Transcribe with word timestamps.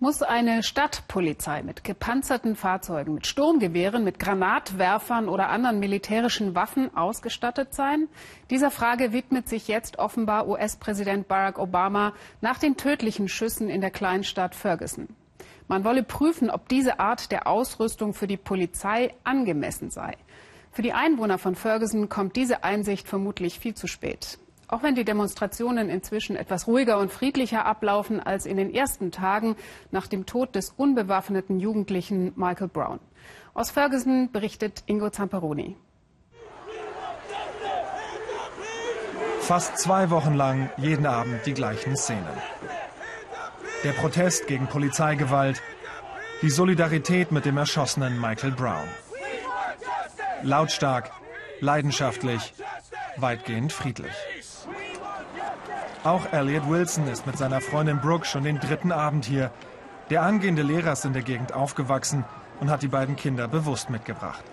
Muss 0.00 0.22
eine 0.22 0.64
Stadtpolizei 0.64 1.62
mit 1.62 1.84
gepanzerten 1.84 2.56
Fahrzeugen, 2.56 3.14
mit 3.14 3.28
Sturmgewehren, 3.28 4.02
mit 4.02 4.18
Granatwerfern 4.18 5.28
oder 5.28 5.50
anderen 5.50 5.78
militärischen 5.78 6.56
Waffen 6.56 6.94
ausgestattet 6.96 7.74
sein? 7.74 8.08
Dieser 8.50 8.72
Frage 8.72 9.12
widmet 9.12 9.48
sich 9.48 9.68
jetzt 9.68 10.00
offenbar 10.00 10.48
US-Präsident 10.48 11.28
Barack 11.28 11.60
Obama 11.60 12.12
nach 12.40 12.58
den 12.58 12.76
tödlichen 12.76 13.28
Schüssen 13.28 13.70
in 13.70 13.80
der 13.80 13.92
Kleinstadt 13.92 14.56
Ferguson. 14.56 15.08
Man 15.68 15.84
wolle 15.84 16.02
prüfen, 16.02 16.50
ob 16.50 16.68
diese 16.68 16.98
Art 16.98 17.30
der 17.30 17.46
Ausrüstung 17.46 18.14
für 18.14 18.26
die 18.26 18.36
Polizei 18.36 19.14
angemessen 19.22 19.90
sei. 19.90 20.16
Für 20.72 20.82
die 20.82 20.92
Einwohner 20.92 21.38
von 21.38 21.54
Ferguson 21.54 22.08
kommt 22.08 22.34
diese 22.34 22.64
Einsicht 22.64 23.08
vermutlich 23.08 23.60
viel 23.60 23.74
zu 23.74 23.86
spät. 23.86 24.38
Auch 24.74 24.82
wenn 24.82 24.96
die 24.96 25.04
Demonstrationen 25.04 25.88
inzwischen 25.88 26.34
etwas 26.34 26.66
ruhiger 26.66 26.98
und 26.98 27.12
friedlicher 27.12 27.64
ablaufen 27.64 28.18
als 28.18 28.44
in 28.44 28.56
den 28.56 28.74
ersten 28.74 29.12
Tagen 29.12 29.54
nach 29.92 30.08
dem 30.08 30.26
Tod 30.26 30.56
des 30.56 30.70
unbewaffneten 30.70 31.60
Jugendlichen 31.60 32.32
Michael 32.34 32.66
Brown. 32.66 32.98
Aus 33.54 33.70
Ferguson 33.70 34.32
berichtet 34.32 34.82
Ingo 34.86 35.10
Zamperoni. 35.10 35.76
Fast 39.42 39.78
zwei 39.78 40.10
Wochen 40.10 40.34
lang 40.34 40.70
jeden 40.76 41.06
Abend 41.06 41.46
die 41.46 41.54
gleichen 41.54 41.96
Szenen. 41.96 42.26
Der 43.84 43.92
Protest 43.92 44.48
gegen 44.48 44.66
Polizeigewalt, 44.66 45.62
die 46.42 46.50
Solidarität 46.50 47.30
mit 47.30 47.44
dem 47.44 47.58
erschossenen 47.58 48.20
Michael 48.20 48.50
Brown. 48.50 48.88
Lautstark, 50.42 51.12
leidenschaftlich, 51.60 52.54
weitgehend 53.18 53.72
friedlich. 53.72 54.33
Auch 56.04 56.30
Elliot 56.32 56.68
Wilson 56.68 57.08
ist 57.08 57.26
mit 57.26 57.38
seiner 57.38 57.62
Freundin 57.62 57.98
Brooke 57.98 58.26
schon 58.26 58.44
den 58.44 58.60
dritten 58.60 58.92
Abend 58.92 59.24
hier. 59.24 59.50
Der 60.10 60.22
angehende 60.22 60.60
Lehrer 60.60 60.92
ist 60.92 61.06
in 61.06 61.14
der 61.14 61.22
Gegend 61.22 61.54
aufgewachsen 61.54 62.26
und 62.60 62.68
hat 62.68 62.82
die 62.82 62.88
beiden 62.88 63.16
Kinder 63.16 63.48
bewusst 63.48 63.88
mitgebracht. 63.88 64.44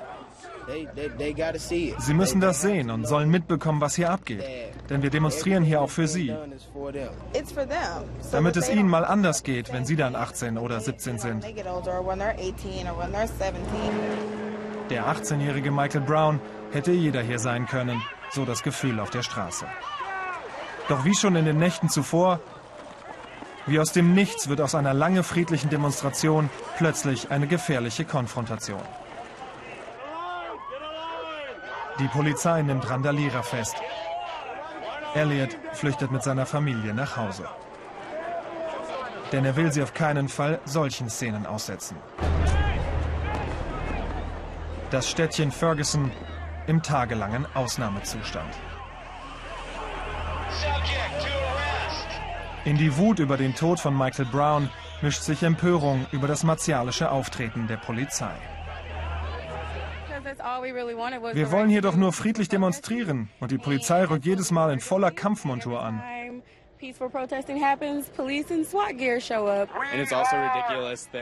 Sie 2.00 2.14
müssen 2.14 2.40
das 2.40 2.62
sehen 2.62 2.90
und 2.90 3.06
sollen 3.06 3.30
mitbekommen, 3.30 3.82
was 3.82 3.96
hier 3.96 4.12
abgeht. 4.12 4.46
Denn 4.90 5.02
wir 5.02 5.10
demonstrieren 5.10 5.66
hier 5.66 5.82
auch 5.82 5.90
für 5.90 6.08
sie. 6.08 6.34
Damit 8.32 8.56
es 8.56 8.70
ihnen 8.70 8.88
mal 8.88 9.04
anders 9.04 9.44
geht, 9.44 9.74
wenn 9.74 9.84
sie 9.84 9.98
dann 9.98 10.16
18 10.16 10.58
oder 10.58 10.80
17 10.80 11.20
sind. 11.20 11.44
Der 14.90 15.06
18-jährige 15.06 15.72
Michael 15.72 16.02
Brown 16.02 16.40
hätte 16.72 16.92
jeder 16.92 17.22
hier 17.22 17.40
sein 17.40 17.66
können, 17.66 18.02
so 18.30 18.46
das 18.46 18.64
Gefühl 18.64 19.02
auf 19.02 19.10
der 19.10 19.24
Straße. 19.24 19.66
Doch 20.92 21.06
wie 21.06 21.16
schon 21.16 21.38
in 21.38 21.46
den 21.46 21.58
Nächten 21.58 21.88
zuvor, 21.88 22.42
wie 23.66 23.80
aus 23.80 23.94
dem 23.94 24.14
Nichts 24.14 24.50
wird 24.50 24.60
aus 24.60 24.76
einer 24.76 24.94
lange 24.94 25.24
friedlichen 25.24 25.70
Demonstration 25.70 26.50
plötzlich 26.78 27.32
eine 27.32 27.48
gefährliche 27.48 28.04
Konfrontation. 28.04 28.82
Die 31.98 32.10
Polizei 32.10 32.62
nimmt 32.62 32.90
Randalierer 32.90 33.42
fest. 33.42 33.78
Elliot 35.16 35.56
flüchtet 35.72 36.12
mit 36.12 36.24
seiner 36.24 36.46
Familie 36.46 36.94
nach 36.94 37.16
Hause. 37.16 37.46
Denn 39.32 39.46
er 39.46 39.56
will 39.56 39.72
sie 39.72 39.84
auf 39.84 39.94
keinen 39.94 40.28
Fall 40.28 40.60
solchen 40.66 41.10
Szenen 41.10 41.46
aussetzen. 41.46 41.96
Das 44.90 45.10
Städtchen 45.10 45.54
Ferguson 45.54 46.12
im 46.68 46.84
tagelangen 46.84 47.48
Ausnahmezustand. 47.54 48.54
In 52.64 52.78
die 52.78 52.96
Wut 52.96 53.18
über 53.18 53.38
den 53.38 53.56
Tod 53.56 53.80
von 53.80 53.98
Michael 53.98 54.26
Brown 54.26 54.70
mischt 55.02 55.24
sich 55.24 55.42
Empörung 55.42 56.06
über 56.12 56.28
das 56.28 56.44
martialische 56.44 57.10
Auftreten 57.10 57.68
der 57.68 57.78
Polizei. 57.78 58.34
Wir 61.34 61.52
wollen 61.52 61.70
hier 61.70 61.82
doch 61.82 61.96
nur 61.96 62.14
friedlich 62.14 62.50
demonstrieren 62.50 63.30
und 63.40 63.52
die 63.52 63.58
Polizei 63.58 64.04
rückt 64.06 64.26
jedes 64.26 64.52
Mal 64.52 64.72
in 64.72 64.80
voller 64.80 65.10
Kampfmontur 65.10 65.82
an. 65.82 66.04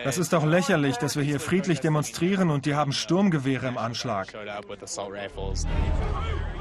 Das 0.03 0.17
ist 0.17 0.33
doch 0.33 0.45
lächerlich, 0.45 0.97
dass 0.97 1.15
wir 1.15 1.23
hier 1.23 1.39
friedlich 1.39 1.79
demonstrieren 1.79 2.49
und 2.49 2.65
die 2.65 2.75
haben 2.75 2.91
Sturmgewehre 2.91 3.67
im 3.67 3.77
Anschlag. 3.77 4.27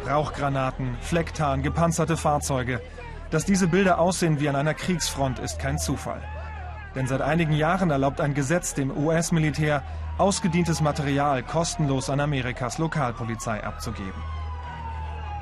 Rauchgranaten, 0.06 0.96
Flecktarn, 1.00 1.62
gepanzerte 1.62 2.16
Fahrzeuge. 2.16 2.80
Dass 3.30 3.44
diese 3.44 3.68
Bilder 3.68 3.98
aussehen 3.98 4.40
wie 4.40 4.48
an 4.48 4.56
einer 4.56 4.72
Kriegsfront, 4.74 5.38
ist 5.38 5.58
kein 5.58 5.78
Zufall. 5.78 6.22
Denn 6.94 7.06
seit 7.06 7.20
einigen 7.20 7.52
Jahren 7.52 7.90
erlaubt 7.90 8.20
ein 8.20 8.32
Gesetz 8.32 8.72
dem 8.72 8.90
US-Militär, 8.90 9.82
ausgedientes 10.16 10.80
Material 10.80 11.42
kostenlos 11.42 12.08
an 12.08 12.20
Amerikas 12.20 12.78
Lokalpolizei 12.78 13.62
abzugeben. 13.62 14.22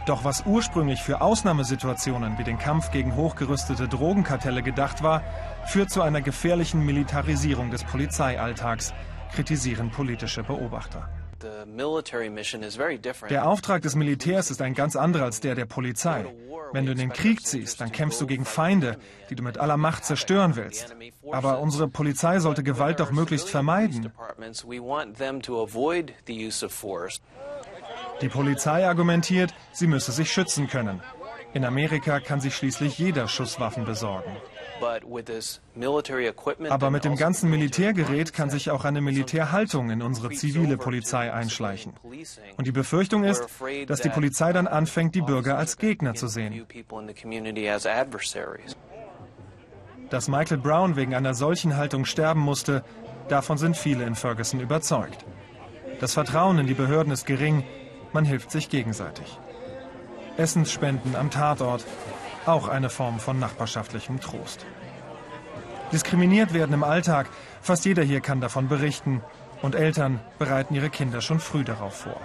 Doch 0.06 0.24
was 0.24 0.44
ursprünglich 0.46 1.00
für 1.02 1.20
Ausnahmesituationen 1.20 2.38
wie 2.38 2.44
den 2.44 2.58
Kampf 2.58 2.90
gegen 2.90 3.16
hochgerüstete 3.16 3.88
Drogenkartelle 3.88 4.62
gedacht 4.62 5.02
war, 5.02 5.22
führt 5.66 5.90
zu 5.90 6.02
einer 6.02 6.20
gefährlichen 6.20 6.84
Militarisierung 6.84 7.70
des 7.70 7.84
Polizeialltags, 7.84 8.94
kritisieren 9.32 9.90
politische 9.90 10.42
Beobachter. 10.42 11.08
Der 13.30 13.46
Auftrag 13.46 13.82
des 13.82 13.94
Militärs 13.94 14.50
ist 14.50 14.62
ein 14.62 14.74
ganz 14.74 14.96
anderer 14.96 15.24
als 15.24 15.40
der 15.40 15.54
der 15.54 15.66
Polizei. 15.66 16.24
Wenn 16.72 16.86
du 16.86 16.92
in 16.92 16.98
den 16.98 17.12
Krieg 17.12 17.46
ziehst, 17.46 17.80
dann 17.80 17.92
kämpfst 17.92 18.20
du 18.20 18.26
gegen 18.26 18.44
Feinde, 18.44 18.98
die 19.30 19.34
du 19.34 19.42
mit 19.42 19.58
aller 19.58 19.76
Macht 19.76 20.04
zerstören 20.04 20.56
willst. 20.56 20.94
Aber 21.30 21.60
unsere 21.60 21.88
Polizei 21.88 22.38
sollte 22.38 22.62
Gewalt 22.62 23.00
doch 23.00 23.12
möglichst 23.12 23.48
vermeiden. 23.48 24.12
Die 28.22 28.28
Polizei 28.28 28.86
argumentiert, 28.86 29.54
sie 29.72 29.86
müsse 29.86 30.12
sich 30.12 30.32
schützen 30.32 30.68
können. 30.68 31.02
In 31.56 31.64
Amerika 31.64 32.20
kann 32.20 32.38
sich 32.38 32.54
schließlich 32.54 32.98
jeder 32.98 33.28
Schusswaffen 33.28 33.86
besorgen. 33.86 34.30
Aber 36.68 36.90
mit 36.90 37.04
dem 37.06 37.16
ganzen 37.16 37.48
Militärgerät 37.48 38.34
kann 38.34 38.50
sich 38.50 38.70
auch 38.70 38.84
eine 38.84 39.00
Militärhaltung 39.00 39.88
in 39.88 40.02
unsere 40.02 40.28
zivile 40.32 40.76
Polizei 40.76 41.32
einschleichen. 41.32 41.94
Und 42.58 42.66
die 42.66 42.72
Befürchtung 42.72 43.24
ist, 43.24 43.42
dass 43.86 44.02
die 44.02 44.10
Polizei 44.10 44.52
dann 44.52 44.66
anfängt, 44.66 45.14
die 45.14 45.22
Bürger 45.22 45.56
als 45.56 45.78
Gegner 45.78 46.12
zu 46.12 46.28
sehen. 46.28 46.66
Dass 50.10 50.28
Michael 50.28 50.58
Brown 50.58 50.96
wegen 50.96 51.14
einer 51.14 51.32
solchen 51.32 51.78
Haltung 51.78 52.04
sterben 52.04 52.40
musste, 52.40 52.84
davon 53.30 53.56
sind 53.56 53.78
viele 53.78 54.04
in 54.04 54.14
Ferguson 54.14 54.60
überzeugt. 54.60 55.24
Das 56.00 56.12
Vertrauen 56.12 56.58
in 56.58 56.66
die 56.66 56.74
Behörden 56.74 57.14
ist 57.14 57.24
gering, 57.24 57.64
man 58.12 58.26
hilft 58.26 58.50
sich 58.50 58.68
gegenseitig. 58.68 59.38
Essensspenden 60.36 61.16
am 61.16 61.30
Tatort, 61.30 61.84
auch 62.46 62.68
eine 62.68 62.90
Form 62.90 63.18
von 63.18 63.38
nachbarschaftlichem 63.38 64.20
Trost. 64.20 64.66
Diskriminiert 65.92 66.52
werden 66.52 66.72
im 66.72 66.84
Alltag, 66.84 67.28
fast 67.62 67.84
jeder 67.84 68.02
hier 68.02 68.20
kann 68.20 68.40
davon 68.40 68.68
berichten. 68.68 69.22
Und 69.62 69.74
Eltern 69.74 70.20
bereiten 70.38 70.74
ihre 70.74 70.90
Kinder 70.90 71.22
schon 71.22 71.40
früh 71.40 71.64
darauf 71.64 71.94
vor. 71.94 72.20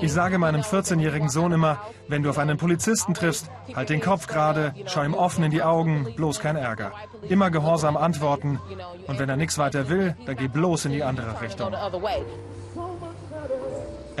Ich 0.00 0.12
sage 0.12 0.38
meinem 0.38 0.60
14-jährigen 0.60 1.28
Sohn 1.28 1.50
immer, 1.50 1.78
wenn 2.06 2.22
du 2.22 2.30
auf 2.30 2.38
einen 2.38 2.56
Polizisten 2.56 3.14
triffst, 3.14 3.50
halt 3.74 3.90
den 3.90 4.00
Kopf 4.00 4.28
gerade, 4.28 4.74
schau 4.86 5.02
ihm 5.02 5.14
offen 5.14 5.42
in 5.42 5.50
die 5.50 5.62
Augen, 5.62 6.14
bloß 6.14 6.38
kein 6.38 6.54
Ärger. 6.54 6.92
Immer 7.28 7.50
gehorsam 7.50 7.96
antworten 7.96 8.60
und 9.08 9.18
wenn 9.18 9.28
er 9.28 9.36
nichts 9.36 9.58
weiter 9.58 9.88
will, 9.88 10.16
dann 10.24 10.36
geh 10.36 10.48
bloß 10.48 10.84
in 10.84 10.92
die 10.92 11.02
andere 11.02 11.40
Richtung. 11.40 11.74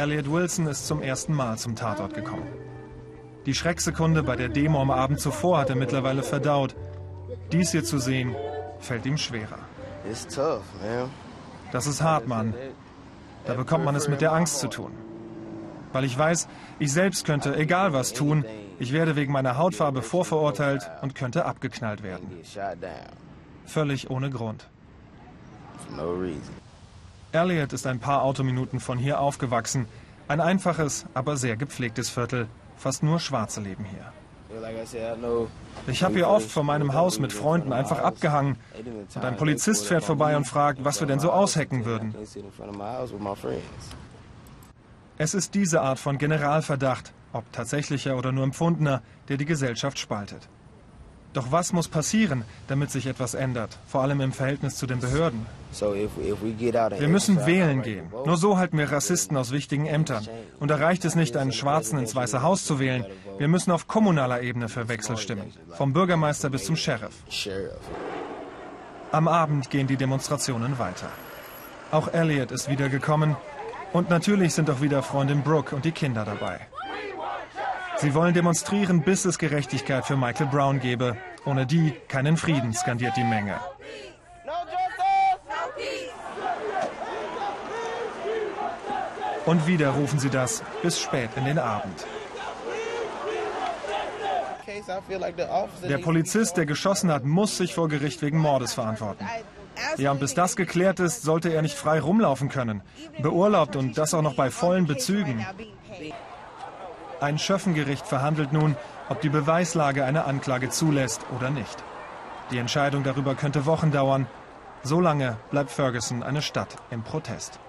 Elliot 0.00 0.32
Wilson 0.32 0.66
ist 0.66 0.86
zum 0.86 1.02
ersten 1.02 1.34
Mal 1.34 1.58
zum 1.58 1.76
Tatort 1.76 2.14
gekommen. 2.14 2.48
Die 3.44 3.52
Schrecksekunde 3.52 4.22
bei 4.22 4.34
der 4.34 4.48
Demo 4.48 4.80
am 4.80 4.90
Abend 4.90 5.20
zuvor 5.20 5.58
hat 5.58 5.68
er 5.68 5.76
mittlerweile 5.76 6.22
verdaut. 6.22 6.74
Dies 7.52 7.72
hier 7.72 7.84
zu 7.84 7.98
sehen, 7.98 8.34
fällt 8.78 9.04
ihm 9.04 9.18
schwerer. 9.18 9.58
Das 11.70 11.86
ist 11.86 12.00
hart, 12.00 12.26
Mann. 12.26 12.54
Da 13.44 13.52
bekommt 13.52 13.84
man 13.84 13.94
es 13.94 14.08
mit 14.08 14.22
der 14.22 14.32
Angst 14.32 14.60
zu 14.60 14.68
tun. 14.68 14.92
Weil 15.92 16.04
ich 16.04 16.16
weiß, 16.16 16.48
ich 16.78 16.90
selbst 16.90 17.26
könnte 17.26 17.54
egal 17.54 17.92
was 17.92 18.14
tun. 18.14 18.46
Ich 18.78 18.94
werde 18.94 19.16
wegen 19.16 19.34
meiner 19.34 19.58
Hautfarbe 19.58 20.00
vorverurteilt 20.00 20.90
und 21.02 21.14
könnte 21.14 21.44
abgeknallt 21.44 22.02
werden. 22.02 22.26
Völlig 23.66 24.08
ohne 24.08 24.30
Grund. 24.30 24.66
Elliot 27.32 27.72
ist 27.72 27.86
ein 27.86 28.00
paar 28.00 28.22
Autominuten 28.22 28.80
von 28.80 28.98
hier 28.98 29.20
aufgewachsen. 29.20 29.86
Ein 30.26 30.40
einfaches, 30.40 31.06
aber 31.14 31.36
sehr 31.36 31.56
gepflegtes 31.56 32.10
Viertel. 32.10 32.48
Fast 32.76 33.02
nur 33.02 33.20
Schwarze 33.20 33.60
leben 33.60 33.84
hier. 33.84 34.12
Ich 35.86 36.02
habe 36.02 36.14
hier 36.14 36.28
oft 36.28 36.50
vor 36.50 36.64
meinem 36.64 36.92
Haus 36.94 37.20
mit 37.20 37.32
Freunden 37.32 37.72
einfach 37.72 38.00
abgehangen. 38.00 38.56
Und 39.14 39.24
ein 39.24 39.36
Polizist 39.36 39.86
fährt 39.86 40.02
vorbei 40.02 40.36
und 40.36 40.44
fragt, 40.44 40.84
was 40.84 40.98
wir 41.00 41.06
denn 41.06 41.20
so 41.20 41.30
aushecken 41.30 41.84
würden. 41.84 42.14
Es 45.18 45.34
ist 45.34 45.54
diese 45.54 45.82
Art 45.82 45.98
von 45.98 46.18
Generalverdacht, 46.18 47.12
ob 47.32 47.52
tatsächlicher 47.52 48.16
oder 48.16 48.32
nur 48.32 48.44
empfundener, 48.44 49.02
der 49.28 49.36
die 49.36 49.44
Gesellschaft 49.44 49.98
spaltet. 49.98 50.48
Doch 51.32 51.52
was 51.52 51.72
muss 51.72 51.86
passieren, 51.86 52.44
damit 52.66 52.90
sich 52.90 53.06
etwas 53.06 53.34
ändert, 53.34 53.78
vor 53.86 54.02
allem 54.02 54.20
im 54.20 54.32
Verhältnis 54.32 54.76
zu 54.76 54.86
den 54.86 54.98
Behörden? 54.98 55.46
Wir 55.78 57.08
müssen 57.08 57.46
wählen 57.46 57.82
gehen. 57.82 58.10
Nur 58.26 58.36
so 58.36 58.58
halten 58.58 58.76
wir 58.78 58.90
Rassisten 58.90 59.36
aus 59.36 59.52
wichtigen 59.52 59.86
Ämtern. 59.86 60.26
Und 60.58 60.70
da 60.72 60.76
reicht 60.76 61.04
es 61.04 61.14
nicht, 61.14 61.36
einen 61.36 61.52
Schwarzen 61.52 61.98
ins 62.00 62.16
Weiße 62.16 62.42
Haus 62.42 62.64
zu 62.64 62.80
wählen. 62.80 63.04
Wir 63.38 63.46
müssen 63.46 63.70
auf 63.70 63.86
kommunaler 63.86 64.42
Ebene 64.42 64.68
für 64.68 64.88
Wechsel 64.88 65.16
stimmen. 65.16 65.52
Vom 65.76 65.92
Bürgermeister 65.92 66.50
bis 66.50 66.64
zum 66.64 66.74
Sheriff. 66.74 67.14
Am 69.12 69.28
Abend 69.28 69.70
gehen 69.70 69.86
die 69.86 69.96
Demonstrationen 69.96 70.78
weiter. 70.78 71.10
Auch 71.92 72.12
Elliot 72.12 72.50
ist 72.50 72.68
wiedergekommen. 72.68 73.36
Und 73.92 74.10
natürlich 74.10 74.54
sind 74.54 74.70
auch 74.70 74.80
wieder 74.80 75.02
Freundin 75.02 75.42
Brooke 75.42 75.74
und 75.74 75.84
die 75.84 75.92
Kinder 75.92 76.24
dabei. 76.24 76.60
Sie 78.00 78.14
wollen 78.14 78.32
demonstrieren, 78.32 79.02
bis 79.02 79.26
es 79.26 79.38
Gerechtigkeit 79.38 80.06
für 80.06 80.16
Michael 80.16 80.46
Brown 80.46 80.80
gebe. 80.80 81.16
Ohne 81.44 81.66
die 81.66 81.92
keinen 82.08 82.36
Frieden, 82.36 82.72
skandiert 82.72 83.16
die 83.16 83.24
Menge. 83.24 83.60
Und 89.44 89.66
wieder 89.66 89.90
rufen 89.90 90.18
sie 90.18 90.30
das 90.30 90.62
bis 90.82 90.98
spät 91.00 91.30
in 91.36 91.44
den 91.44 91.58
Abend. 91.58 92.06
Der 95.88 95.98
Polizist, 95.98 96.56
der 96.56 96.66
geschossen 96.66 97.10
hat, 97.10 97.24
muss 97.24 97.56
sich 97.56 97.74
vor 97.74 97.88
Gericht 97.88 98.22
wegen 98.22 98.38
Mordes 98.38 98.72
verantworten. 98.72 99.26
Ja, 99.96 100.12
und 100.12 100.20
bis 100.20 100.34
das 100.34 100.56
geklärt 100.56 101.00
ist, 101.00 101.22
sollte 101.22 101.50
er 101.50 101.62
nicht 101.62 101.76
frei 101.76 102.00
rumlaufen 102.00 102.48
können. 102.48 102.82
Beurlaubt 103.20 103.76
und 103.76 103.98
das 103.98 104.14
auch 104.14 104.22
noch 104.22 104.34
bei 104.34 104.50
vollen 104.50 104.86
Bezügen. 104.86 105.44
Ein 107.20 107.38
Schöffengericht 107.38 108.06
verhandelt 108.06 108.52
nun, 108.52 108.76
ob 109.10 109.20
die 109.20 109.28
Beweislage 109.28 110.04
eine 110.06 110.24
Anklage 110.24 110.70
zulässt 110.70 111.20
oder 111.36 111.50
nicht. 111.50 111.84
Die 112.50 112.56
Entscheidung 112.56 113.04
darüber 113.04 113.34
könnte 113.34 113.66
Wochen 113.66 113.90
dauern. 113.90 114.26
So 114.82 115.00
lange 115.00 115.36
bleibt 115.50 115.70
Ferguson 115.70 116.22
eine 116.22 116.40
Stadt 116.40 116.76
im 116.90 117.02
Protest. 117.02 117.60